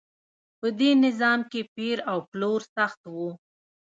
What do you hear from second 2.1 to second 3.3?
او پلور سخت و.